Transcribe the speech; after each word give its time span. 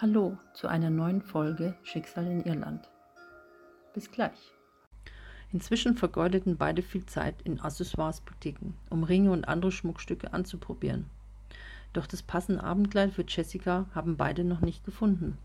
Hallo 0.00 0.38
zu 0.54 0.68
einer 0.68 0.90
neuen 0.90 1.22
Folge 1.22 1.74
Schicksal 1.82 2.24
in 2.24 2.44
Irland. 2.44 2.88
Bis 3.94 4.12
gleich. 4.12 4.52
Inzwischen 5.50 5.96
vergeudeten 5.96 6.56
beide 6.56 6.82
viel 6.82 7.04
Zeit 7.04 7.42
in 7.42 7.58
Accessoires-Boutiquen, 7.58 8.74
um 8.90 9.02
Ringe 9.02 9.32
und 9.32 9.48
andere 9.48 9.72
Schmuckstücke 9.72 10.32
anzuprobieren. 10.32 11.06
Doch 11.94 12.06
das 12.06 12.22
passende 12.22 12.62
Abendkleid 12.62 13.12
für 13.12 13.24
Jessica 13.26 13.86
haben 13.92 14.16
beide 14.16 14.44
noch 14.44 14.60
nicht 14.60 14.84
gefunden. 14.84 15.36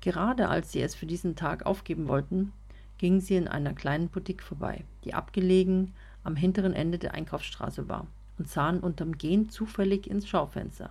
Gerade 0.00 0.48
als 0.48 0.72
sie 0.72 0.80
es 0.80 0.94
für 0.94 1.04
diesen 1.04 1.36
Tag 1.36 1.66
aufgeben 1.66 2.08
wollten, 2.08 2.54
gingen 2.96 3.20
sie 3.20 3.36
in 3.36 3.48
einer 3.48 3.74
kleinen 3.74 4.08
Boutique 4.08 4.42
vorbei, 4.42 4.82
die 5.04 5.12
abgelegen 5.12 5.92
am 6.24 6.36
hinteren 6.36 6.72
Ende 6.72 6.96
der 6.96 7.12
Einkaufsstraße 7.12 7.86
war, 7.86 8.06
und 8.38 8.48
sahen 8.48 8.80
unterm 8.80 9.18
Gehen 9.18 9.50
zufällig 9.50 10.08
ins 10.08 10.26
Schaufenster. 10.26 10.88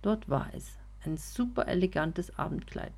Dort 0.00 0.28
war 0.28 0.48
es, 0.54 0.78
ein 1.06 1.16
super 1.16 1.68
elegantes 1.68 2.38
Abendkleid. 2.38 2.92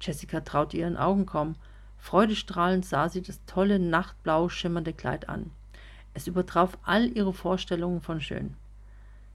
Jessica 0.00 0.40
traute 0.40 0.76
ihren 0.76 0.96
Augen 0.96 1.26
kaum. 1.26 1.56
Freudestrahlend 1.98 2.84
sah 2.84 3.08
sie 3.08 3.22
das 3.22 3.40
tolle, 3.46 3.78
nachtblau 3.78 4.48
schimmernde 4.48 4.92
Kleid 4.92 5.28
an. 5.28 5.50
Es 6.12 6.26
übertraf 6.26 6.78
all 6.84 7.08
ihre 7.08 7.32
Vorstellungen 7.32 8.00
von 8.00 8.20
schön. 8.20 8.54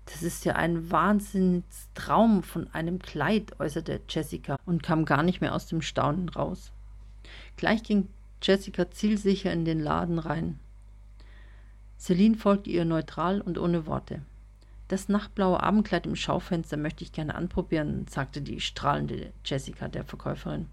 Das 0.05 0.23
ist 0.23 0.45
ja 0.45 0.55
ein 0.55 0.91
Wahnsinnstraum 0.91 2.41
von 2.41 2.67
einem 2.73 2.99
Kleid, 2.99 3.59
äußerte 3.59 4.01
Jessica 4.09 4.57
und 4.65 4.81
kam 4.81 5.05
gar 5.05 5.23
nicht 5.23 5.41
mehr 5.41 5.53
aus 5.53 5.67
dem 5.67 5.81
Staunen 5.81 6.29
raus. 6.29 6.71
Gleich 7.57 7.83
ging 7.83 8.07
Jessica 8.41 8.89
zielsicher 8.89 9.51
in 9.51 9.65
den 9.65 9.79
Laden 9.79 10.17
rein. 10.17 10.59
Celine 11.99 12.37
folgte 12.37 12.69
ihr 12.69 12.85
neutral 12.85 13.41
und 13.41 13.57
ohne 13.57 13.85
Worte. 13.85 14.21
Das 14.89 15.07
nachtblaue 15.07 15.61
Abendkleid 15.61 16.07
im 16.07 16.15
Schaufenster 16.15 16.75
möchte 16.75 17.03
ich 17.03 17.11
gerne 17.11 17.35
anprobieren, 17.35 18.07
sagte 18.09 18.41
die 18.41 18.59
strahlende 18.59 19.31
Jessica 19.45 19.87
der 19.87 20.03
Verkäuferin. 20.03 20.65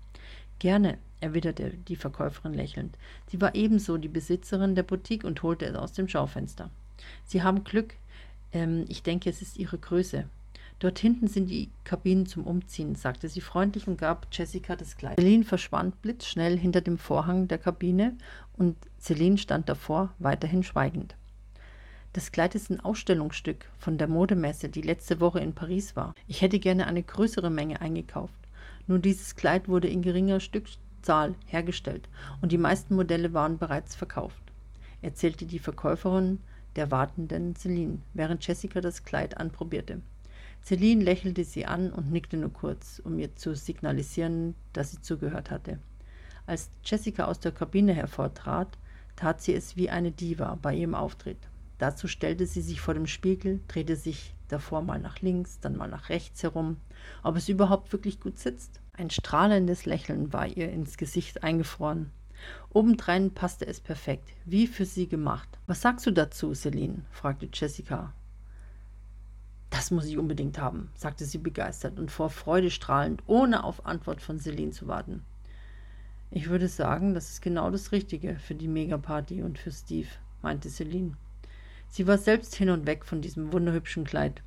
Gerne, 0.59 0.97
erwiderte 1.21 1.75
die 1.87 1.97
Verkäuferin 1.97 2.55
lächelnd. 2.55 2.97
Sie 3.29 3.41
war 3.43 3.55
ebenso 3.55 3.99
die 3.99 4.09
Besitzerin 4.09 4.75
der 4.75 4.85
Boutique 4.85 5.25
und 5.25 5.43
holte 5.43 5.67
es 5.67 5.77
aus 5.77 5.93
dem 5.93 6.09
Schaufenster. 6.09 6.71
Sie 7.27 7.43
haben 7.43 7.63
Glück. 7.63 7.95
Ähm, 8.53 8.87
ich 8.89 9.03
denke, 9.03 9.29
es 9.29 9.43
ist 9.43 9.59
Ihre 9.59 9.77
Größe. 9.77 10.25
Dort 10.79 10.99
hinten 10.99 11.29
sind 11.29 11.51
die 11.51 11.71
Kabinen 11.85 12.25
zum 12.25 12.47
Umziehen, 12.47 12.95
sagte 12.95 13.29
sie 13.29 13.41
freundlich 13.43 13.87
und 13.87 13.99
gab 13.99 14.29
Jessica 14.33 14.77
das 14.77 14.97
Kleid. 14.97 15.19
Celine 15.19 15.45
verschwand 15.45 16.01
blitzschnell 16.01 16.59
hinter 16.59 16.81
dem 16.81 16.97
Vorhang 16.97 17.49
der 17.49 17.59
Kabine 17.59 18.17
und 18.57 18.77
Celine 18.99 19.37
stand 19.37 19.69
davor, 19.69 20.15
weiterhin 20.19 20.63
schweigend. 20.63 21.17
Das 22.17 22.33
Kleid 22.33 22.55
ist 22.55 22.71
ein 22.71 22.81
Ausstellungsstück 22.81 23.67
von 23.77 23.99
der 23.99 24.09
Modemesse, 24.09 24.71
die 24.71 24.81
letzte 24.81 25.21
Woche 25.21 25.41
in 25.41 25.53
Paris 25.53 25.97
war. 25.97 26.15
Ich 26.27 26.41
hätte 26.41 26.59
gerne 26.59 26.87
eine 26.87 27.03
größere 27.03 27.51
Menge 27.51 27.83
eingekauft. 27.83 28.33
Nur 28.87 28.99
dieses 29.01 29.37
Kleid 29.37 29.69
wurde 29.69 29.89
in 29.89 30.01
geringer 30.01 30.41
Stückzahl 30.41 31.35
hergestellt 31.45 32.09
und 32.41 32.53
die 32.53 32.57
meisten 32.57 32.95
Modelle 32.95 33.35
waren 33.35 33.59
bereits 33.59 33.95
verkauft, 33.95 34.43
erzählte 35.03 35.45
die 35.45 35.59
Verkäuferin 35.59 36.41
der 36.77 36.91
wartenden 36.91 37.55
Celine, 37.55 37.99
während 38.15 38.47
Jessica 38.47 38.81
das 38.81 39.05
Kleid 39.05 39.37
anprobierte. 39.37 40.01
Celine 40.65 41.05
lächelte 41.05 41.45
sie 41.45 41.67
an 41.67 41.93
und 41.93 42.11
nickte 42.11 42.39
nur 42.39 42.51
kurz, 42.51 42.99
um 43.05 43.19
ihr 43.19 43.37
zu 43.37 43.55
signalisieren, 43.55 44.55
dass 44.73 44.93
sie 44.93 45.03
zugehört 45.03 45.51
hatte. 45.51 45.81
Als 46.47 46.71
Jessica 46.83 47.27
aus 47.27 47.41
der 47.41 47.53
Kabine 47.53 47.93
hervortrat, 47.93 48.79
tat 49.17 49.43
sie 49.43 49.53
es 49.53 49.77
wie 49.77 49.91
eine 49.91 50.13
Diva 50.13 50.57
bei 50.63 50.75
ihrem 50.75 50.95
Auftritt. 50.95 51.37
Dazu 51.79 52.09
stellte 52.09 52.47
sie 52.47 52.63
sich 52.63 52.81
vor 52.81 52.95
dem 52.95 53.07
Spiegel, 53.07 53.61
drehte 53.69 53.97
sich 53.97 54.35
davor 54.49 54.83
mal 54.83 54.99
nach 54.99 55.21
links, 55.21 55.61
dann 55.61 55.77
mal 55.77 55.89
nach 55.89 56.09
rechts 56.09 56.43
herum, 56.43 56.79
ob 57.23 57.37
es 57.37 57.49
überhaupt 57.49 57.93
wirklich 57.93 58.21
gut 58.21 58.39
sitzt. 58.39 58.81
Ein 58.95 59.11
strahlendes 59.11 59.85
Lächeln 59.85 60.33
war 60.33 60.47
ihr 60.47 60.71
ins 60.71 60.97
Gesicht 60.97 61.43
eingefroren. 61.43 62.11
Obendrein 62.71 63.33
passte 63.33 63.67
es 63.67 63.81
perfekt, 63.81 64.33
wie 64.45 64.67
für 64.67 64.85
sie 64.85 65.09
gemacht. 65.09 65.49
Was 65.67 65.81
sagst 65.81 66.07
du 66.07 66.11
dazu, 66.11 66.55
Celine? 66.55 67.03
fragte 67.11 67.49
Jessica. 67.53 68.13
Das 69.71 69.91
muss 69.91 70.07
ich 70.07 70.17
unbedingt 70.17 70.59
haben, 70.59 70.91
sagte 70.95 71.25
sie 71.25 71.39
begeistert 71.39 71.99
und 71.99 72.11
vor 72.11 72.31
Freude 72.31 72.71
strahlend, 72.71 73.23
ohne 73.27 73.65
auf 73.65 73.85
Antwort 73.85 74.23
von 74.23 74.39
Celine 74.39 74.71
zu 74.71 74.87
warten. 74.87 75.25
Ich 76.31 76.49
würde 76.49 76.69
sagen, 76.69 77.15
das 77.15 77.31
ist 77.31 77.43
genau 77.43 77.71
das 77.71 77.93
Richtige 77.93 78.39
für 78.39 78.55
die 78.55 78.69
Megaparty 78.69 79.43
und 79.43 79.59
für 79.59 79.73
Steve, 79.73 80.09
meinte 80.43 80.69
Celine. 80.69 81.17
Sie 81.89 82.07
war 82.07 82.19
selbst 82.19 82.55
hin 82.55 82.71
und 82.71 82.87
weg 82.87 83.05
von 83.05 83.23
diesem 83.23 83.53
wunderhübschen 83.53 84.05
Kleid. 84.05 84.43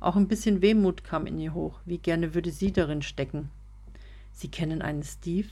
Auch 0.00 0.16
ein 0.16 0.28
bisschen 0.28 0.62
Wehmut 0.62 1.04
kam 1.04 1.26
in 1.26 1.38
ihr 1.38 1.54
hoch. 1.54 1.80
Wie 1.84 1.98
gerne 1.98 2.34
würde 2.34 2.50
sie 2.50 2.72
darin 2.72 3.02
stecken. 3.02 3.50
Sie 4.32 4.48
kennen 4.48 4.82
einen 4.82 5.02
Steve? 5.02 5.48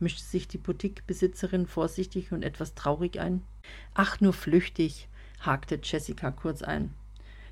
mischte 0.00 0.22
sich 0.22 0.48
die 0.48 0.58
Boutiquebesitzerin 0.58 1.66
vorsichtig 1.66 2.32
und 2.32 2.42
etwas 2.42 2.74
traurig 2.74 3.20
ein. 3.20 3.42
Ach, 3.94 4.20
nur 4.20 4.32
flüchtig, 4.32 5.08
hakte 5.40 5.80
Jessica 5.82 6.30
kurz 6.30 6.62
ein. 6.62 6.92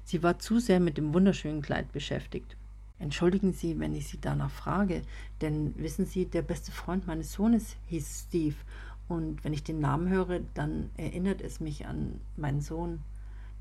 Sie 0.05 0.23
war 0.23 0.39
zu 0.39 0.59
sehr 0.59 0.81
mit 0.81 0.99
dem 0.99 1.15
wunderschönen 1.15 1.63
Kleid 1.63 1.93
beschäftigt. 1.93 2.57
Entschuldigen 2.99 3.53
Sie, 3.53 3.79
wenn 3.81 3.95
ich 3.95 4.09
Sie 4.09 4.21
danach 4.21 4.51
frage, 4.51 5.03
denn 5.41 5.75
wissen 5.77 6.07
Sie, 6.07 6.27
der 6.27 6.43
beste 6.43 6.71
Freund 6.71 7.07
meines 7.07 7.33
Sohnes 7.33 7.77
hieß 7.89 8.27
Steve, 8.29 8.57
und 9.09 9.45
wenn 9.45 9.53
ich 9.53 9.65
den 9.65 9.81
Namen 9.81 10.09
höre, 10.09 10.41
dann 10.55 10.91
erinnert 10.97 11.43
es 11.43 11.61
mich 11.61 11.87
an 11.87 12.21
meinen 12.37 12.61
Sohn. 12.61 13.01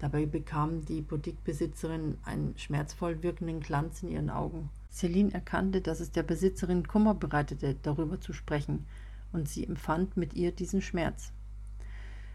Dabei 0.02 0.26
bekam 0.26 0.84
die 0.84 1.02
Boutiquebesitzerin 1.02 2.18
einen 2.26 2.58
schmerzvoll 2.58 3.22
wirkenden 3.22 3.60
Glanz 3.60 4.02
in 4.02 4.10
ihren 4.10 4.32
Augen. 4.32 4.72
Celine 4.92 5.32
erkannte, 5.32 5.80
dass 5.80 6.00
es 6.00 6.12
der 6.12 6.24
Besitzerin 6.24 6.88
Kummer 6.88 7.14
bereitete, 7.14 7.76
darüber 7.84 8.20
zu 8.20 8.34
sprechen, 8.34 8.88
und 9.32 9.48
sie 9.48 9.64
empfand 9.64 10.18
mit 10.18 10.34
ihr 10.34 10.52
diesen 10.54 10.82
Schmerz. 10.82 11.32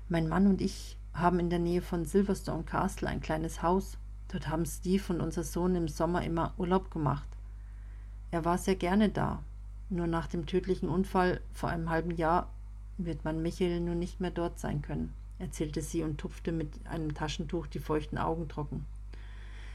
Mein 0.09 0.29
Mann 0.29 0.47
und 0.47 0.61
ich 0.61 0.97
haben 1.13 1.41
in 1.41 1.51
der 1.51 1.59
Nähe 1.59 1.83
von 1.83 2.05
Silverstone 2.05 2.63
Castle 2.63 3.09
ein 3.09 3.21
kleines 3.21 3.65
Haus. 3.65 3.99
Dort 4.29 4.47
haben 4.47 4.65
Steve 4.65 5.03
und 5.13 5.21
unser 5.21 5.43
Sohn 5.43 5.75
im 5.75 5.89
Sommer 5.89 6.23
immer 6.23 6.55
Urlaub 6.59 6.93
gemacht. 6.93 7.29
Er 8.31 8.45
war 8.45 8.59
sehr 8.59 8.77
gerne 8.77 9.09
da. 9.09 9.43
Nur 9.91 10.07
nach 10.07 10.29
dem 10.29 10.47
tödlichen 10.47 10.89
Unfall 10.89 11.41
vor 11.53 11.71
einem 11.71 11.91
halben 11.91 12.13
Jahr 12.13 12.49
wird 12.97 13.25
man 13.25 13.43
Michael 13.43 13.81
nun 13.81 13.99
nicht 13.99 14.21
mehr 14.21 14.31
dort 14.31 14.61
sein 14.61 14.83
können 14.83 15.13
erzählte 15.39 15.83
sie 15.83 16.03
und 16.03 16.19
tupfte 16.19 16.53
mit 16.53 16.87
einem 16.87 17.15
Taschentuch 17.15 17.67
die 17.67 17.79
feuchten 17.79 18.19
Augen 18.19 18.49
trocken. 18.49 18.85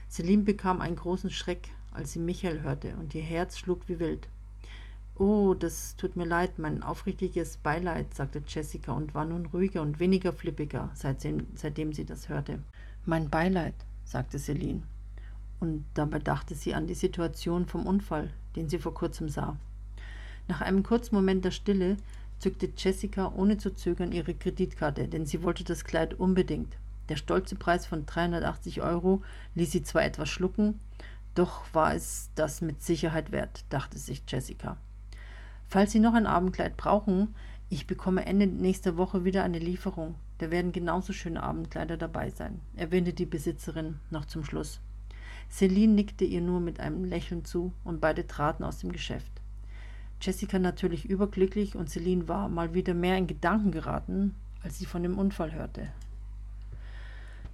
Celine 0.09 0.43
bekam 0.43 0.81
einen 0.81 0.95
großen 0.95 1.29
Schreck, 1.29 1.69
als 1.91 2.13
sie 2.13 2.19
Michael 2.19 2.61
hörte, 2.61 2.95
und 2.95 3.15
ihr 3.15 3.21
Herz 3.21 3.57
schlug 3.57 3.87
wie 3.87 3.99
wild. 3.99 4.27
Oh, 5.15 5.53
das 5.53 5.95
tut 5.97 6.15
mir 6.15 6.25
leid, 6.25 6.57
mein 6.57 6.83
aufrichtiges 6.83 7.57
Beileid, 7.57 8.13
sagte 8.13 8.41
Jessica 8.47 8.91
und 8.93 9.13
war 9.13 9.25
nun 9.25 9.45
ruhiger 9.45 9.81
und 9.81 9.99
weniger 9.99 10.33
flippiger, 10.33 10.89
seitdem, 10.95 11.47
seitdem 11.55 11.93
sie 11.93 12.05
das 12.05 12.27
hörte. 12.27 12.59
Mein 13.05 13.29
Beileid, 13.29 13.75
sagte 14.03 14.39
Celine. 14.39 14.83
Und 15.59 15.85
dabei 15.93 16.19
dachte 16.19 16.55
sie 16.55 16.73
an 16.73 16.87
die 16.87 16.95
Situation 16.95 17.67
vom 17.67 17.85
Unfall, 17.85 18.33
den 18.55 18.67
sie 18.67 18.79
vor 18.79 18.93
kurzem 18.93 19.29
sah. 19.29 19.57
Nach 20.47 20.61
einem 20.61 20.81
kurzen 20.83 21.15
Moment 21.15 21.45
der 21.45 21.51
Stille 21.51 21.97
zückte 22.41 22.69
Jessica 22.75 23.31
ohne 23.35 23.57
zu 23.57 23.73
zögern 23.73 24.11
ihre 24.11 24.33
Kreditkarte, 24.33 25.07
denn 25.07 25.25
sie 25.25 25.43
wollte 25.43 25.63
das 25.63 25.85
Kleid 25.85 26.19
unbedingt. 26.19 26.75
Der 27.07 27.15
stolze 27.15 27.55
Preis 27.55 27.85
von 27.85 28.05
380 28.05 28.81
Euro 28.81 29.21
ließ 29.55 29.71
sie 29.71 29.83
zwar 29.83 30.03
etwas 30.03 30.29
schlucken, 30.29 30.79
doch 31.35 31.61
war 31.73 31.93
es 31.93 32.29
das 32.35 32.61
mit 32.61 32.81
Sicherheit 32.81 33.31
wert, 33.31 33.63
dachte 33.69 33.97
sich 33.97 34.23
Jessica. 34.27 34.77
Falls 35.67 35.91
Sie 35.91 35.99
noch 35.99 36.13
ein 36.13 36.25
Abendkleid 36.25 36.75
brauchen, 36.75 37.33
ich 37.69 37.87
bekomme 37.87 38.25
Ende 38.25 38.47
nächster 38.47 38.97
Woche 38.97 39.23
wieder 39.23 39.43
eine 39.43 39.59
Lieferung. 39.59 40.15
Da 40.39 40.51
werden 40.51 40.73
genauso 40.73 41.13
schöne 41.13 41.41
Abendkleider 41.41 41.95
dabei 41.95 42.31
sein, 42.31 42.59
erwähnte 42.75 43.13
die 43.13 43.25
Besitzerin 43.25 43.99
noch 44.09 44.25
zum 44.25 44.43
Schluss. 44.43 44.81
Celine 45.49 45.93
nickte 45.93 46.25
ihr 46.25 46.41
nur 46.41 46.59
mit 46.59 46.79
einem 46.79 47.05
Lächeln 47.05 47.45
zu 47.45 47.71
und 47.83 48.01
beide 48.01 48.25
traten 48.25 48.63
aus 48.63 48.79
dem 48.79 48.91
Geschäft. 48.91 49.40
Jessica 50.21 50.59
natürlich 50.59 51.05
überglücklich 51.05 51.75
und 51.75 51.89
Celine 51.89 52.27
war 52.27 52.47
mal 52.47 52.73
wieder 52.75 52.93
mehr 52.93 53.17
in 53.17 53.25
Gedanken 53.25 53.71
geraten, 53.71 54.35
als 54.63 54.77
sie 54.77 54.85
von 54.85 55.01
dem 55.01 55.17
Unfall 55.17 55.51
hörte. 55.53 55.87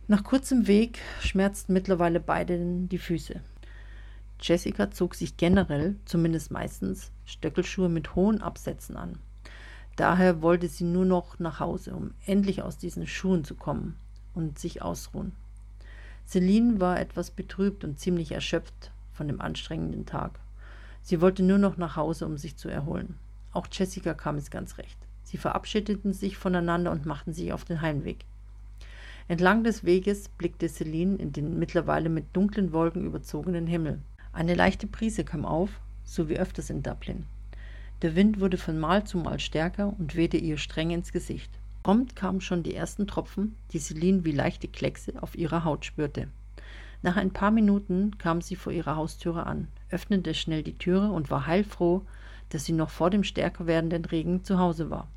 Nach 0.09 0.23
kurzem 0.23 0.67
Weg 0.67 0.99
schmerzten 1.21 1.73
mittlerweile 1.73 2.19
beiden 2.19 2.89
die 2.89 2.97
Füße. 2.97 3.41
Jessica 4.41 4.91
zog 4.91 5.15
sich 5.15 5.37
generell, 5.37 5.95
zumindest 6.05 6.51
meistens, 6.51 7.11
Stöckelschuhe 7.25 7.89
mit 7.89 8.15
hohen 8.15 8.41
Absätzen 8.41 8.97
an. 8.97 9.17
Daher 9.95 10.41
wollte 10.41 10.67
sie 10.67 10.83
nur 10.83 11.05
noch 11.05 11.39
nach 11.39 11.59
Hause, 11.59 11.95
um 11.95 12.11
endlich 12.25 12.61
aus 12.61 12.77
diesen 12.77 13.07
Schuhen 13.07 13.43
zu 13.45 13.55
kommen 13.55 13.95
und 14.35 14.59
sich 14.59 14.81
ausruhen. 14.81 15.31
Celine 16.27 16.79
war 16.79 16.99
etwas 16.99 17.31
betrübt 17.31 17.83
und 17.83 17.99
ziemlich 17.99 18.31
erschöpft 18.31 18.91
von 19.13 19.27
dem 19.27 19.41
anstrengenden 19.41 20.05
Tag. 20.05 20.39
Sie 21.07 21.21
wollte 21.21 21.41
nur 21.41 21.57
noch 21.57 21.77
nach 21.77 21.95
Hause, 21.95 22.25
um 22.25 22.35
sich 22.35 22.57
zu 22.57 22.67
erholen. 22.67 23.15
Auch 23.53 23.67
Jessica 23.71 24.13
kam 24.13 24.35
es 24.35 24.51
ganz 24.51 24.77
recht. 24.77 24.97
Sie 25.23 25.37
verabschiedeten 25.37 26.11
sich 26.11 26.35
voneinander 26.35 26.91
und 26.91 27.05
machten 27.05 27.31
sich 27.31 27.53
auf 27.53 27.63
den 27.63 27.79
Heimweg. 27.79 28.25
Entlang 29.29 29.63
des 29.63 29.85
Weges 29.85 30.27
blickte 30.27 30.67
Celine 30.67 31.15
in 31.15 31.31
den 31.31 31.57
mittlerweile 31.59 32.09
mit 32.09 32.25
dunklen 32.35 32.73
Wolken 32.73 33.05
überzogenen 33.05 33.67
Himmel. 33.67 34.01
Eine 34.33 34.53
leichte 34.53 34.85
Brise 34.85 35.23
kam 35.23 35.45
auf, 35.45 35.69
so 36.03 36.27
wie 36.27 36.37
öfters 36.37 36.69
in 36.69 36.83
Dublin. 36.83 37.23
Der 38.01 38.17
Wind 38.17 38.41
wurde 38.41 38.57
von 38.57 38.77
Mal 38.77 39.05
zu 39.05 39.17
Mal 39.17 39.39
stärker 39.39 39.95
und 39.97 40.17
wehte 40.17 40.35
ihr 40.35 40.57
streng 40.57 40.91
ins 40.91 41.13
Gesicht. 41.13 41.51
Prompt 41.83 42.17
kamen 42.17 42.41
schon 42.41 42.63
die 42.63 42.75
ersten 42.75 43.07
Tropfen, 43.07 43.55
die 43.71 43.79
Celine 43.79 44.25
wie 44.25 44.33
leichte 44.33 44.67
Kleckse 44.67 45.23
auf 45.23 45.37
ihrer 45.37 45.63
Haut 45.63 45.85
spürte. 45.85 46.27
Nach 47.01 47.15
ein 47.15 47.31
paar 47.31 47.51
Minuten 47.51 48.17
kam 48.17 48.41
sie 48.41 48.57
vor 48.57 48.73
ihrer 48.73 48.97
Haustüre 48.97 49.45
an, 49.45 49.69
öffnete 49.89 50.33
schnell 50.33 50.63
die 50.63 50.77
Türe 50.77 51.11
und 51.11 51.29
war 51.29 51.47
heilfroh, 51.47 52.03
dass 52.49 52.65
sie 52.65 52.73
noch 52.73 52.89
vor 52.89 53.09
dem 53.09 53.23
stärker 53.23 53.67
werdenden 53.67 54.05
Regen 54.05 54.43
zu 54.43 54.59
Hause 54.59 54.89
war. 54.89 55.07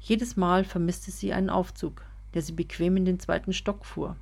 Jedes 0.00 0.36
Mal 0.36 0.64
vermisste 0.64 1.10
sie 1.10 1.32
einen 1.32 1.50
Aufzug, 1.50 2.02
der 2.34 2.42
sie 2.42 2.52
bequem 2.52 2.96
in 2.96 3.04
den 3.04 3.20
zweiten 3.20 3.52
Stock 3.52 3.84
fuhr. 3.84 4.16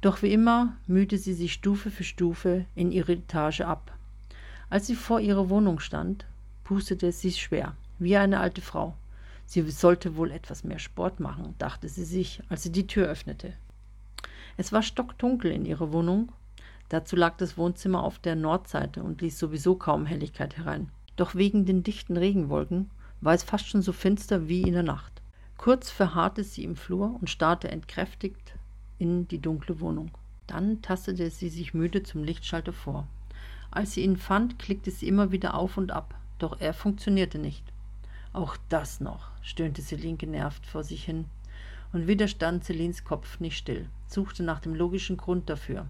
Doch 0.00 0.22
wie 0.22 0.32
immer 0.32 0.76
mühte 0.86 1.18
sie 1.18 1.34
sich 1.34 1.52
Stufe 1.52 1.90
für 1.90 2.04
Stufe 2.04 2.66
in 2.74 2.92
ihre 2.92 3.12
Etage 3.12 3.62
ab. 3.62 3.92
Als 4.70 4.86
sie 4.86 4.94
vor 4.94 5.20
ihrer 5.20 5.48
Wohnung 5.48 5.80
stand, 5.80 6.26
pustete 6.62 7.10
sie 7.10 7.32
schwer, 7.32 7.74
wie 7.98 8.16
eine 8.16 8.38
alte 8.38 8.60
Frau. 8.60 8.94
Sie 9.46 9.62
sollte 9.70 10.16
wohl 10.16 10.30
etwas 10.30 10.62
mehr 10.62 10.78
Sport 10.78 11.20
machen, 11.20 11.54
dachte 11.58 11.88
sie 11.88 12.04
sich, 12.04 12.42
als 12.50 12.62
sie 12.62 12.70
die 12.70 12.86
Tür 12.86 13.08
öffnete. 13.08 13.54
Es 14.58 14.72
war 14.72 14.82
stockdunkel 14.82 15.50
in 15.50 15.64
ihrer 15.64 15.92
Wohnung. 15.92 16.30
Dazu 16.88 17.16
lag 17.16 17.36
das 17.36 17.58
Wohnzimmer 17.58 18.02
auf 18.02 18.18
der 18.18 18.34
Nordseite 18.34 19.02
und 19.02 19.20
ließ 19.20 19.38
sowieso 19.38 19.74
kaum 19.74 20.06
Helligkeit 20.06 20.56
herein. 20.56 20.90
Doch 21.16 21.34
wegen 21.34 21.66
den 21.66 21.82
dichten 21.82 22.16
Regenwolken 22.16 22.90
war 23.20 23.34
es 23.34 23.42
fast 23.42 23.68
schon 23.68 23.82
so 23.82 23.92
finster 23.92 24.48
wie 24.48 24.62
in 24.62 24.72
der 24.72 24.82
Nacht. 24.82 25.20
Kurz 25.56 25.90
verharrte 25.90 26.44
sie 26.44 26.64
im 26.64 26.76
Flur 26.76 27.16
und 27.20 27.28
starrte 27.28 27.70
entkräftigt 27.70 28.54
in 28.98 29.26
die 29.28 29.40
dunkle 29.40 29.80
Wohnung. 29.80 30.12
Dann 30.46 30.80
tastete 30.80 31.30
sie 31.30 31.48
sich 31.48 31.74
müde 31.74 32.04
zum 32.04 32.24
Lichtschalter 32.24 32.72
vor. 32.72 33.06
Als 33.70 33.92
sie 33.92 34.02
ihn 34.02 34.16
fand, 34.16 34.58
klickte 34.58 34.90
sie 34.90 35.08
immer 35.08 35.30
wieder 35.30 35.54
auf 35.54 35.76
und 35.76 35.90
ab, 35.90 36.14
doch 36.38 36.60
er 36.60 36.72
funktionierte 36.72 37.38
nicht. 37.38 37.64
Auch 38.32 38.56
das 38.68 39.00
noch, 39.00 39.30
stöhnte 39.42 39.82
Celine 39.82 40.16
genervt 40.16 40.64
vor 40.64 40.84
sich 40.84 41.04
hin. 41.04 41.26
Und 41.92 42.06
wieder 42.06 42.28
stand 42.28 42.64
Celines 42.64 43.04
Kopf 43.04 43.40
nicht 43.40 43.56
still, 43.56 43.88
suchte 44.06 44.42
nach 44.42 44.60
dem 44.60 44.74
logischen 44.74 45.16
Grund 45.16 45.50
dafür. 45.50 45.86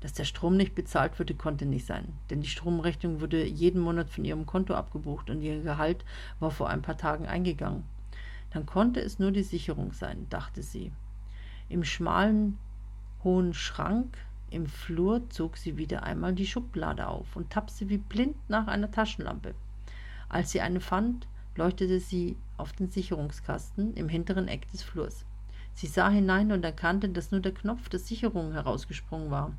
Dass 0.00 0.12
der 0.12 0.24
Strom 0.24 0.56
nicht 0.56 0.74
bezahlt 0.74 1.18
würde, 1.18 1.34
konnte 1.34 1.66
nicht 1.66 1.86
sein, 1.86 2.12
denn 2.30 2.40
die 2.40 2.48
Stromrechnung 2.48 3.20
wurde 3.20 3.44
jeden 3.44 3.80
Monat 3.80 4.10
von 4.10 4.24
ihrem 4.24 4.46
Konto 4.46 4.74
abgebucht 4.74 5.28
und 5.28 5.42
ihr 5.42 5.60
Gehalt 5.62 6.04
war 6.38 6.52
vor 6.52 6.68
ein 6.68 6.82
paar 6.82 6.96
Tagen 6.96 7.26
eingegangen. 7.26 7.82
Dann 8.50 8.64
konnte 8.64 9.00
es 9.00 9.18
nur 9.18 9.32
die 9.32 9.42
Sicherung 9.42 9.92
sein, 9.92 10.26
dachte 10.30 10.62
sie. 10.62 10.92
Im 11.68 11.84
schmalen, 11.84 12.58
hohen 13.24 13.52
Schrank 13.54 14.16
im 14.50 14.66
Flur 14.66 15.28
zog 15.28 15.58
sie 15.58 15.76
wieder 15.76 16.04
einmal 16.04 16.32
die 16.32 16.46
Schublade 16.46 17.06
auf 17.06 17.36
und 17.36 17.50
tapste 17.50 17.88
wie 17.88 17.98
blind 17.98 18.36
nach 18.48 18.66
einer 18.66 18.90
Taschenlampe. 18.90 19.54
Als 20.28 20.52
sie 20.52 20.60
eine 20.60 20.80
fand, 20.80 21.26
leuchtete 21.56 22.00
sie 22.00 22.36
auf 22.56 22.72
den 22.72 22.88
Sicherungskasten 22.88 23.94
im 23.94 24.08
hinteren 24.08 24.48
Eck 24.48 24.70
des 24.70 24.82
Flurs. 24.82 25.26
Sie 25.74 25.86
sah 25.86 26.08
hinein 26.08 26.52
und 26.52 26.64
erkannte, 26.64 27.08
dass 27.08 27.30
nur 27.30 27.40
der 27.40 27.52
Knopf 27.52 27.88
der 27.88 28.00
Sicherung 28.00 28.52
herausgesprungen 28.52 29.30
war. 29.30 29.52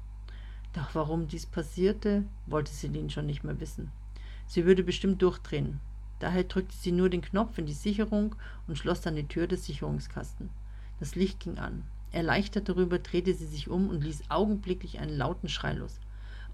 Doch 0.80 0.96
warum 0.96 1.28
dies 1.28 1.46
passierte, 1.46 2.24
wollte 2.46 2.72
Celine 2.72 3.10
schon 3.10 3.26
nicht 3.26 3.44
mehr 3.44 3.60
wissen. 3.60 3.92
Sie 4.48 4.64
würde 4.64 4.81
bestimmt 4.81 5.22
durchdrehen. 5.22 5.81
Daher 6.20 6.46
drückte 6.46 6.74
sie 6.78 6.94
nur 6.94 7.10
den 7.10 7.22
Knopf 7.22 7.58
in 7.58 7.66
die 7.66 7.74
Sicherung 7.74 8.38
und 8.66 8.78
schloss 8.78 9.02
dann 9.02 9.18
die 9.18 9.28
Tür 9.28 9.46
des 9.46 9.66
Sicherungskasten. 9.66 10.50
Das 11.02 11.16
Licht 11.16 11.42
ging 11.42 11.58
an. 11.58 11.84
Erleichtert 12.14 12.70
darüber 12.70 12.98
drehte 12.98 13.34
sie 13.34 13.46
sich 13.46 13.70
um 13.70 13.90
und 13.90 14.06
ließ 14.06 14.30
augenblicklich 14.30 15.00
einen 15.00 15.18
lauten 15.18 15.50
Schrei 15.50 15.74
los. 15.74 16.00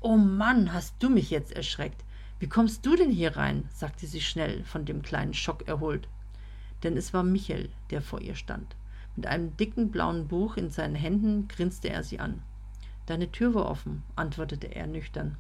Oh 0.02 0.18
Mann, 0.18 0.74
hast 0.74 0.96
du 1.04 1.12
mich 1.12 1.30
jetzt 1.30 1.52
erschreckt. 1.52 2.04
Wie 2.40 2.50
kommst 2.50 2.84
du 2.84 2.96
denn 2.96 3.12
hier 3.12 3.38
rein? 3.38 3.70
sagte 3.70 4.08
sie 4.08 4.22
schnell, 4.22 4.64
von 4.64 4.86
dem 4.86 5.04
kleinen 5.04 5.36
Schock 5.36 5.68
erholt. 5.68 6.08
Denn 6.82 6.98
es 6.98 7.14
war 7.14 7.22
Michael, 7.22 7.70
der 7.92 8.02
vor 8.02 8.22
ihr 8.22 8.34
stand. 8.34 8.76
Mit 9.16 9.28
einem 9.28 9.56
dicken 9.56 9.92
blauen 9.92 10.28
Buch 10.28 10.58
in 10.58 10.72
seinen 10.72 10.96
Händen 10.96 11.48
grinste 11.48 11.92
er 11.92 12.04
sie 12.04 12.20
an. 12.20 12.42
Deine 13.06 13.32
Tür 13.32 13.54
war 13.54 13.70
offen, 13.70 14.04
antwortete 14.16 14.68
er 14.68 14.88
nüchtern. 14.88 15.38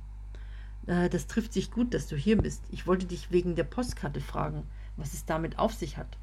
Äh, 0.88 1.10
das 1.10 1.28
trifft 1.28 1.54
sich 1.54 1.72
gut, 1.72 1.94
dass 1.94 2.08
du 2.08 2.16
hier 2.16 2.38
bist. 2.38 2.64
Ich 2.72 2.88
wollte 2.88 3.06
dich 3.06 3.32
wegen 3.32 3.56
der 3.56 3.64
Postkarte 3.64 4.22
fragen, 4.22 4.64
was 4.98 5.14
es 5.14 5.26
damit 5.26 5.58
auf 5.58 5.74
sich 5.74 5.98
hat. 5.98 6.18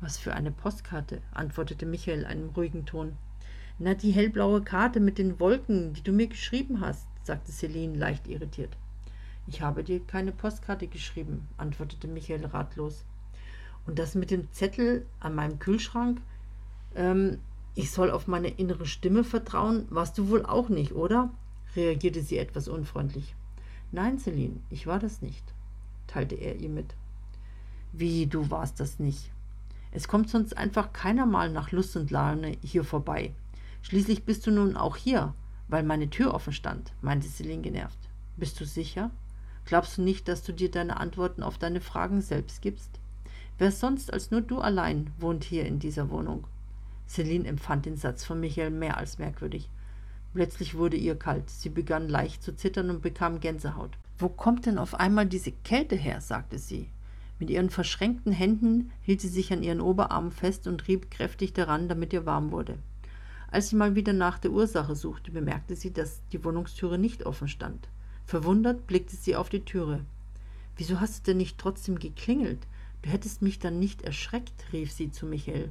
Was 0.00 0.18
für 0.18 0.34
eine 0.34 0.52
Postkarte? 0.52 1.20
antwortete 1.32 1.86
Michael 1.86 2.20
in 2.20 2.26
einem 2.26 2.48
ruhigen 2.50 2.86
Ton. 2.86 3.16
Na, 3.78 3.94
die 3.94 4.12
hellblaue 4.12 4.62
Karte 4.62 5.00
mit 5.00 5.18
den 5.18 5.40
Wolken, 5.40 5.92
die 5.92 6.02
du 6.02 6.12
mir 6.12 6.28
geschrieben 6.28 6.80
hast, 6.80 7.06
sagte 7.22 7.52
Celine 7.52 7.96
leicht 7.96 8.28
irritiert. 8.28 8.76
Ich 9.46 9.62
habe 9.62 9.84
dir 9.84 10.00
keine 10.00 10.32
Postkarte 10.32 10.86
geschrieben, 10.86 11.46
antwortete 11.56 12.08
Michael 12.08 12.46
ratlos. 12.46 13.04
Und 13.86 13.98
das 13.98 14.14
mit 14.14 14.30
dem 14.30 14.50
Zettel 14.52 15.06
an 15.20 15.34
meinem 15.34 15.58
Kühlschrank, 15.58 16.20
ähm, 16.94 17.38
ich 17.76 17.90
soll 17.90 18.10
auf 18.10 18.26
meine 18.26 18.48
innere 18.48 18.86
Stimme 18.86 19.22
vertrauen, 19.22 19.86
warst 19.90 20.16
du 20.16 20.30
wohl 20.30 20.44
auch 20.44 20.70
nicht, 20.70 20.92
oder? 20.92 21.30
reagierte 21.76 22.22
sie 22.22 22.38
etwas 22.38 22.68
unfreundlich. 22.68 23.36
Nein, 23.92 24.18
Celine, 24.18 24.60
ich 24.70 24.86
war 24.86 24.98
das 24.98 25.20
nicht, 25.20 25.44
teilte 26.06 26.36
er 26.36 26.56
ihr 26.56 26.70
mit. 26.70 26.94
Wie, 27.92 28.26
du 28.26 28.50
warst 28.50 28.80
das 28.80 28.98
nicht? 28.98 29.30
Es 29.92 30.08
kommt 30.08 30.30
sonst 30.30 30.56
einfach 30.56 30.94
keiner 30.94 31.26
mal 31.26 31.50
nach 31.50 31.70
Lust 31.70 31.96
und 31.96 32.10
Laune 32.10 32.56
hier 32.62 32.82
vorbei. 32.82 33.34
Schließlich 33.82 34.24
bist 34.24 34.46
du 34.46 34.50
nun 34.50 34.78
auch 34.78 34.96
hier, 34.96 35.34
weil 35.68 35.82
meine 35.82 36.08
Tür 36.08 36.32
offen 36.32 36.54
stand, 36.54 36.94
meinte 37.02 37.28
Celine 37.28 37.62
genervt. 37.62 37.98
Bist 38.38 38.58
du 38.58 38.64
sicher? 38.64 39.10
Glaubst 39.66 39.98
du 39.98 40.02
nicht, 40.02 40.28
dass 40.28 40.42
du 40.42 40.52
dir 40.52 40.70
deine 40.70 40.96
Antworten 40.96 41.42
auf 41.42 41.58
deine 41.58 41.82
Fragen 41.82 42.22
selbst 42.22 42.62
gibst? 42.62 43.00
Wer 43.58 43.70
sonst 43.70 44.12
als 44.14 44.30
nur 44.30 44.40
du 44.40 44.60
allein 44.60 45.12
wohnt 45.18 45.44
hier 45.44 45.66
in 45.66 45.78
dieser 45.78 46.08
Wohnung? 46.08 46.46
Celine 47.08 47.48
empfand 47.48 47.86
den 47.86 47.96
Satz 47.96 48.24
von 48.24 48.40
Michael 48.40 48.70
mehr 48.70 48.96
als 48.96 49.18
merkwürdig. 49.18 49.70
Plötzlich 50.34 50.74
wurde 50.74 50.96
ihr 50.96 51.16
kalt. 51.16 51.48
Sie 51.48 51.70
begann 51.70 52.08
leicht 52.08 52.42
zu 52.42 52.54
zittern 52.54 52.90
und 52.90 53.00
bekam 53.00 53.40
Gänsehaut. 53.40 53.96
Wo 54.18 54.28
kommt 54.28 54.66
denn 54.66 54.78
auf 54.78 54.94
einmal 54.94 55.26
diese 55.26 55.52
Kälte 55.52 55.96
her? 55.96 56.20
sagte 56.20 56.58
sie. 56.58 56.90
Mit 57.38 57.50
ihren 57.50 57.70
verschränkten 57.70 58.32
Händen 58.32 58.90
hielt 59.02 59.20
sie 59.20 59.28
sich 59.28 59.52
an 59.52 59.62
ihren 59.62 59.80
Oberarm 59.80 60.32
fest 60.32 60.66
und 60.66 60.88
rieb 60.88 61.10
kräftig 61.10 61.52
daran, 61.52 61.88
damit 61.88 62.12
ihr 62.12 62.26
warm 62.26 62.50
wurde. 62.50 62.78
Als 63.50 63.68
sie 63.68 63.76
mal 63.76 63.94
wieder 63.94 64.12
nach 64.12 64.38
der 64.38 64.50
Ursache 64.50 64.96
suchte, 64.96 65.30
bemerkte 65.30 65.76
sie, 65.76 65.92
dass 65.92 66.22
die 66.32 66.44
Wohnungstüre 66.44 66.98
nicht 66.98 67.24
offen 67.24 67.48
stand. 67.48 67.88
Verwundert 68.24 68.86
blickte 68.86 69.16
sie 69.16 69.36
auf 69.36 69.48
die 69.48 69.64
Türe. 69.64 70.04
Wieso 70.76 71.00
hast 71.00 71.26
du 71.26 71.30
denn 71.30 71.38
nicht 71.38 71.58
trotzdem 71.58 71.98
geklingelt? 71.98 72.66
Du 73.02 73.10
hättest 73.10 73.40
mich 73.40 73.58
dann 73.58 73.78
nicht 73.78 74.02
erschreckt, 74.02 74.72
rief 74.72 74.90
sie 74.90 75.10
zu 75.10 75.26
Michael 75.26 75.70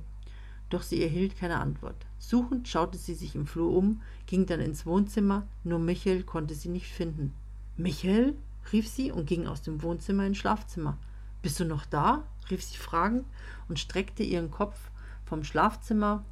doch 0.75 0.83
sie 0.83 1.01
erhielt 1.01 1.37
keine 1.37 1.61
Antwort. 1.61 1.95
Suchend 2.19 2.67
schaute 2.67 2.97
sie 2.97 3.13
sich 3.13 3.33
im 3.33 3.47
Flur 3.47 3.73
um, 3.73 4.01
ging 4.25 4.45
dann 4.45 4.59
ins 4.59 4.85
Wohnzimmer, 4.85 5.47
nur 5.63 5.79
Michael 5.79 6.23
konnte 6.23 6.53
sie 6.53 6.67
nicht 6.67 6.91
finden. 6.91 7.33
Michael? 7.77 8.35
rief 8.73 8.89
sie 8.89 9.09
und 9.09 9.25
ging 9.25 9.47
aus 9.47 9.61
dem 9.61 9.81
Wohnzimmer 9.81 10.25
ins 10.25 10.37
Schlafzimmer. 10.37 10.97
Bist 11.41 11.61
du 11.61 11.63
noch 11.63 11.85
da? 11.85 12.23
rief 12.49 12.61
sie 12.61 12.75
fragend 12.75 13.23
und 13.69 13.79
streckte 13.79 14.23
ihren 14.23 14.51
Kopf 14.51 14.75
vom 15.23 15.45
Schlafzimmer 15.45 16.25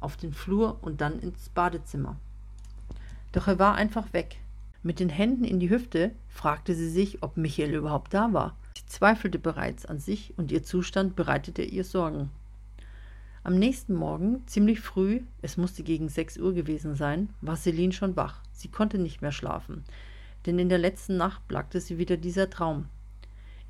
auf 0.00 0.16
den 0.16 0.32
Flur 0.32 0.78
und 0.80 1.02
dann 1.02 1.18
ins 1.18 1.50
Badezimmer. 1.50 2.16
Doch 3.32 3.46
er 3.46 3.58
war 3.58 3.74
einfach 3.74 4.14
weg. 4.14 4.38
Mit 4.82 5.00
den 5.00 5.10
Händen 5.10 5.44
in 5.44 5.60
die 5.60 5.68
Hüfte 5.68 6.12
fragte 6.30 6.74
sie 6.74 6.88
sich, 6.88 7.22
ob 7.22 7.36
Michael 7.36 7.74
überhaupt 7.74 8.14
da 8.14 8.32
war. 8.32 8.56
Sie 8.74 8.86
zweifelte 8.86 9.38
bereits 9.38 9.84
an 9.84 9.98
sich 9.98 10.32
und 10.38 10.50
ihr 10.50 10.62
Zustand 10.62 11.14
bereitete 11.14 11.60
ihr 11.60 11.84
Sorgen. 11.84 12.30
Am 13.46 13.60
nächsten 13.60 13.94
Morgen, 13.94 14.44
ziemlich 14.48 14.80
früh, 14.80 15.20
es 15.40 15.56
musste 15.56 15.84
gegen 15.84 16.08
sechs 16.08 16.36
Uhr 16.36 16.52
gewesen 16.52 16.96
sein, 16.96 17.28
war 17.40 17.54
Celine 17.54 17.92
schon 17.92 18.16
wach. 18.16 18.40
Sie 18.50 18.66
konnte 18.66 18.98
nicht 18.98 19.22
mehr 19.22 19.30
schlafen, 19.30 19.84
denn 20.46 20.58
in 20.58 20.68
der 20.68 20.78
letzten 20.78 21.16
Nacht 21.16 21.46
plagte 21.46 21.80
sie 21.80 21.96
wieder 21.96 22.16
dieser 22.16 22.50
Traum. 22.50 22.86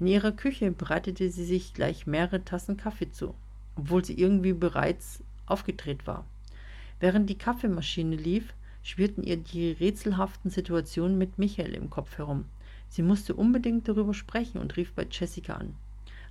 In 0.01 0.07
ihrer 0.07 0.33
Küche 0.33 0.71
bereitete 0.71 1.31
sie 1.31 1.45
sich 1.45 1.75
gleich 1.75 2.07
mehrere 2.07 2.43
Tassen 2.43 2.79
Kaffee 2.79 3.11
zu, 3.11 3.35
obwohl 3.75 4.03
sie 4.03 4.19
irgendwie 4.19 4.55
bereits 4.55 5.23
aufgedreht 5.45 6.07
war. 6.07 6.25
Während 6.99 7.29
die 7.29 7.37
Kaffeemaschine 7.37 8.17
lief, 8.17 8.55
schwirrten 8.83 9.25
ihr 9.25 9.37
die 9.37 9.73
rätselhaften 9.73 10.51
Situationen 10.51 11.19
mit 11.19 11.39
Michael 11.39 11.75
im 11.75 11.91
Kopf 11.91 12.17
herum. 12.17 12.47
Sie 12.89 13.03
musste 13.03 13.35
unbedingt 13.35 13.87
darüber 13.89 14.15
sprechen 14.15 14.57
und 14.57 14.79
rief 14.79 14.95
bei 14.95 15.07
Jessica 15.11 15.57
an. 15.57 15.75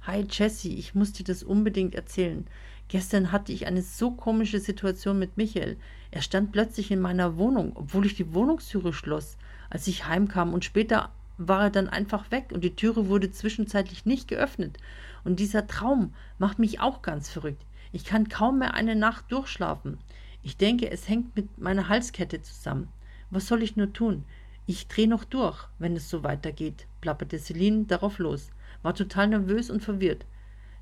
Hi 0.07 0.23
Jessie, 0.29 0.77
ich 0.77 0.93
muss 0.93 1.13
dir 1.13 1.23
das 1.23 1.41
unbedingt 1.41 1.95
erzählen. 1.95 2.45
Gestern 2.89 3.31
hatte 3.31 3.51
ich 3.51 3.65
eine 3.65 3.81
so 3.81 4.11
komische 4.11 4.59
Situation 4.59 5.17
mit 5.17 5.35
Michael. 5.35 5.77
Er 6.11 6.21
stand 6.21 6.51
plötzlich 6.51 6.91
in 6.91 6.99
meiner 6.99 7.37
Wohnung, 7.37 7.71
obwohl 7.73 8.05
ich 8.05 8.13
die 8.13 8.31
Wohnungstüre 8.31 8.93
schloss, 8.93 9.35
als 9.71 9.87
ich 9.87 10.05
heimkam, 10.05 10.53
und 10.53 10.63
später 10.63 11.09
war 11.39 11.63
er 11.63 11.69
dann 11.71 11.89
einfach 11.89 12.29
weg 12.29 12.51
und 12.53 12.63
die 12.63 12.75
Türe 12.75 13.07
wurde 13.07 13.31
zwischenzeitlich 13.31 14.05
nicht 14.05 14.27
geöffnet. 14.27 14.77
Und 15.23 15.39
dieser 15.39 15.65
Traum 15.65 16.13
macht 16.37 16.59
mich 16.59 16.79
auch 16.79 17.01
ganz 17.01 17.29
verrückt. 17.29 17.65
Ich 17.91 18.05
kann 18.05 18.29
kaum 18.29 18.59
mehr 18.59 18.75
eine 18.75 18.95
Nacht 18.95 19.31
durchschlafen. 19.31 19.97
Ich 20.43 20.55
denke, 20.55 20.91
es 20.91 21.09
hängt 21.09 21.35
mit 21.35 21.57
meiner 21.57 21.89
Halskette 21.89 22.43
zusammen. 22.43 22.89
Was 23.31 23.47
soll 23.47 23.63
ich 23.63 23.75
nur 23.75 23.91
tun? 23.91 24.23
Ich 24.67 24.87
drehe 24.87 25.07
noch 25.07 25.23
durch, 25.23 25.67
wenn 25.79 25.95
es 25.95 26.11
so 26.11 26.23
weitergeht, 26.23 26.85
plapperte 27.01 27.39
Celine 27.39 27.85
darauf 27.85 28.19
los, 28.19 28.51
war 28.85 28.93
total 28.93 29.27
nervös 29.27 29.71
und 29.71 29.83
verwirrt. 29.83 30.25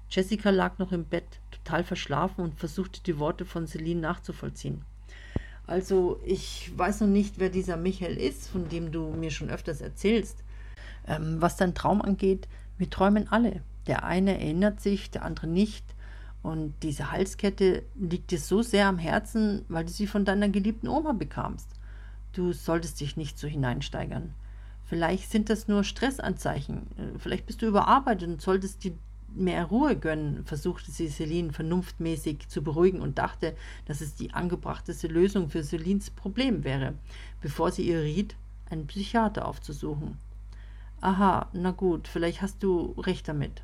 Jessica 0.10 0.50
lag 0.50 0.78
noch 0.78 0.92
im 0.92 1.06
Bett, 1.06 1.40
total 1.52 1.86
verschlafen 1.86 2.44
und 2.44 2.60
versuchte 2.60 3.02
die 3.02 3.18
Worte 3.18 3.46
von 3.46 3.66
Celine 3.66 4.02
nachzuvollziehen. 4.02 4.84
Also, 5.66 6.20
ich 6.26 6.72
weiß 6.76 7.00
noch 7.00 7.08
nicht, 7.08 7.40
wer 7.40 7.50
dieser 7.50 7.78
Michael 7.78 8.18
ist, 8.18 8.50
von 8.50 8.68
dem 8.68 8.92
du 8.92 9.10
mir 9.12 9.32
schon 9.32 9.50
öfters 9.50 9.80
erzählst. 9.80 10.44
Ähm, 11.08 11.38
was 11.40 11.56
dein 11.56 11.74
Traum 11.74 12.02
angeht, 12.02 12.50
wir 12.78 12.90
träumen 12.90 13.30
alle. 13.30 13.62
Der 13.88 14.04
eine 14.04 14.38
erinnert 14.38 14.82
sich, 14.82 15.10
der 15.10 15.24
andere 15.24 15.48
nicht. 15.48 15.86
Und 16.42 16.74
diese 16.84 17.10
Halskette 17.10 17.84
liegt 17.96 18.32
dir 18.32 18.40
so 18.40 18.62
sehr 18.62 18.88
am 18.88 18.98
Herzen, 18.98 19.64
weil 19.70 19.86
du 19.86 19.92
sie 19.92 20.08
von 20.08 20.26
deiner 20.26 20.50
geliebten 20.50 20.90
Oma 20.90 21.14
bekamst. 21.14 21.70
Du 22.34 22.52
solltest 22.52 23.00
dich 23.00 23.16
nicht 23.16 23.40
so 23.40 23.48
hineinsteigern. 23.48 24.34
Vielleicht 24.94 25.32
sind 25.32 25.50
das 25.50 25.68
nur 25.68 25.84
Stressanzeichen. 25.84 26.86
Äh, 26.98 27.18
vielleicht 27.18 27.48
bist 27.48 27.64
du 27.64 27.66
überarbeitet 27.66 28.30
und 28.30 28.42
solltest 28.42 28.84
dir 28.84 28.94
mehr 29.34 29.66
Ruhe 29.66 29.96
gönnen, 29.96 30.46
versuchte 30.46 30.92
sie 30.92 31.08
Celine 31.08 31.52
vernunftmäßig 31.52 32.48
zu 32.48 32.62
beruhigen 32.62 33.02
und 33.02 33.18
dachte, 33.18 33.56
dass 33.86 34.02
es 34.02 34.14
die 34.14 34.36
angebrachteste 34.36 35.08
Lösung 35.08 35.50
für 35.50 35.64
Celines 35.64 36.12
Problem 36.12 36.64
wäre, 36.64 36.94
bevor 37.42 37.72
sie 37.72 37.90
ihr 37.90 38.04
riet, 38.04 38.36
einen 38.70 38.86
Psychiater 38.86 39.48
aufzusuchen. 39.48 40.20
Aha, 41.02 41.50
na 41.54 41.72
gut, 41.72 42.08
vielleicht 42.08 42.44
hast 42.44 42.62
du 42.62 42.94
recht 43.00 43.28
damit. 43.28 43.64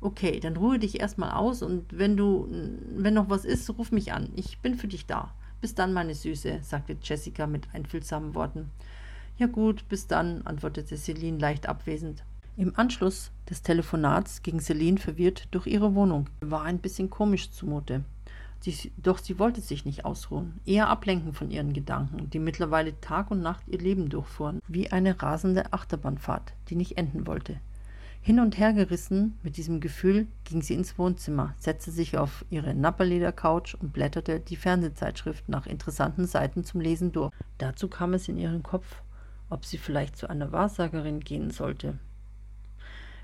Okay, 0.00 0.40
dann 0.40 0.56
ruhe 0.56 0.78
dich 0.78 0.98
erstmal 0.98 1.32
aus 1.32 1.62
und 1.62 1.84
wenn 1.90 2.16
du, 2.16 2.48
wenn 2.96 3.12
noch 3.12 3.28
was 3.28 3.44
ist, 3.44 3.68
ruf 3.76 3.92
mich 3.92 4.14
an. 4.14 4.30
Ich 4.34 4.60
bin 4.60 4.74
für 4.74 4.88
dich 4.88 5.04
da. 5.04 5.34
Bis 5.60 5.74
dann, 5.74 5.92
meine 5.92 6.14
Süße, 6.14 6.60
sagte 6.62 6.96
Jessica 7.02 7.46
mit 7.46 7.68
einfühlsamen 7.74 8.34
Worten. 8.34 8.70
Ja 9.40 9.46
gut, 9.46 9.88
bis 9.88 10.06
dann, 10.06 10.42
antwortete 10.42 10.98
Celine 10.98 11.38
leicht 11.38 11.66
abwesend. 11.66 12.24
Im 12.58 12.76
Anschluss 12.76 13.30
des 13.48 13.62
Telefonats 13.62 14.42
ging 14.42 14.60
Celine 14.60 14.98
verwirrt 14.98 15.48
durch 15.50 15.66
ihre 15.66 15.94
Wohnung. 15.94 16.28
War 16.42 16.64
ein 16.64 16.78
bisschen 16.78 17.08
komisch 17.08 17.50
zumute. 17.50 18.04
Sie, 18.60 18.92
doch 18.98 19.16
sie 19.16 19.38
wollte 19.38 19.62
sich 19.62 19.86
nicht 19.86 20.04
ausruhen, 20.04 20.60
eher 20.66 20.90
ablenken 20.90 21.32
von 21.32 21.50
ihren 21.50 21.72
Gedanken, 21.72 22.28
die 22.28 22.38
mittlerweile 22.38 23.00
Tag 23.00 23.30
und 23.30 23.40
Nacht 23.40 23.66
ihr 23.66 23.78
Leben 23.78 24.10
durchfuhren, 24.10 24.60
wie 24.68 24.92
eine 24.92 25.22
rasende 25.22 25.72
Achterbahnfahrt, 25.72 26.52
die 26.68 26.76
nicht 26.76 26.98
enden 26.98 27.26
wollte. 27.26 27.56
Hin 28.20 28.40
und 28.40 28.58
her 28.58 28.74
gerissen 28.74 29.38
mit 29.42 29.56
diesem 29.56 29.80
Gefühl 29.80 30.26
ging 30.44 30.60
sie 30.60 30.74
ins 30.74 30.98
Wohnzimmer, 30.98 31.54
setzte 31.56 31.92
sich 31.92 32.18
auf 32.18 32.44
ihre 32.50 32.74
Napperleder-Couch 32.74 33.74
und 33.76 33.94
blätterte 33.94 34.38
die 34.38 34.56
Fernsehzeitschrift 34.56 35.48
nach 35.48 35.64
interessanten 35.64 36.26
Seiten 36.26 36.62
zum 36.62 36.82
Lesen 36.82 37.12
durch. 37.12 37.32
Dazu 37.56 37.88
kam 37.88 38.12
es 38.12 38.28
in 38.28 38.36
ihren 38.36 38.62
Kopf, 38.62 39.00
ob 39.50 39.64
sie 39.64 39.78
vielleicht 39.78 40.16
zu 40.16 40.30
einer 40.30 40.52
Wahrsagerin 40.52 41.20
gehen 41.20 41.50
sollte. 41.50 41.98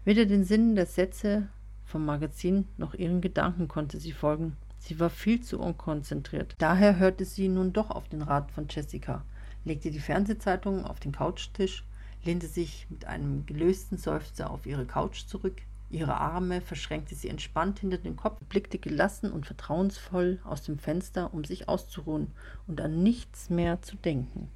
Weder 0.05 0.27
den 0.27 0.45
Sinn 0.45 0.75
der 0.75 0.87
Sätze 0.87 1.49
vom 1.85 2.05
Magazin 2.05 2.67
noch 2.77 2.95
ihren 2.95 3.21
Gedanken 3.21 3.69
konnte 3.69 3.99
sie 3.99 4.13
folgen. 4.13 4.57
Sie 4.79 5.01
war 5.01 5.11
viel 5.11 5.41
zu 5.41 5.59
unkonzentriert. 5.59 6.55
Daher 6.59 6.99
hörte 6.99 7.25
sie 7.25 7.49
nun 7.49 7.73
doch 7.73 7.91
auf 7.91 8.09
den 8.09 8.23
Rat 8.23 8.51
von 8.53 8.67
Jessica, 8.69 9.25
legte 9.65 9.91
die 9.91 10.01
Fernsehzeitung 10.01 10.85
auf 10.85 11.01
den 11.01 11.13
Couchtisch, 11.13 11.85
lehnte 12.25 12.47
sich 12.47 12.87
mit 12.91 13.05
einem 13.05 13.47
gelösten 13.47 13.99
Seufzer 13.99 14.51
auf 14.51 14.67
ihre 14.67 14.85
Couch 14.85 15.27
zurück, 15.27 15.63
ihre 15.91 16.17
Arme 16.17 16.61
verschränkte 16.61 17.15
sie 17.15 17.29
entspannt 17.29 17.79
hinter 17.81 17.99
den 17.99 18.17
Kopf, 18.17 18.41
blickte 18.49 18.79
gelassen 18.79 19.33
und 19.33 19.47
vertrauensvoll 19.47 20.41
aus 20.45 20.63
dem 20.63 20.79
Fenster, 20.79 21.33
um 21.33 21.45
sich 21.45 21.69
auszuruhen 21.69 22.33
und 22.67 22.81
an 22.81 23.03
nichts 23.03 23.51
mehr 23.51 23.83
zu 23.83 23.97
denken. 23.97 24.51